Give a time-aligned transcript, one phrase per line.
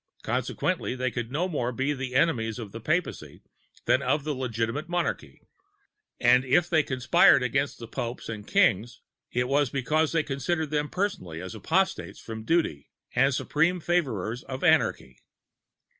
[0.23, 3.43] Consequently they could no more be the enemies of the Papacy
[3.85, 5.43] than of legitimate Monarchy;
[6.19, 9.01] and if they conspired against the Popes and Kings,
[9.31, 14.63] it was because they considered them personally as apostates from duty and supreme favorers of
[14.63, 15.19] anarchy.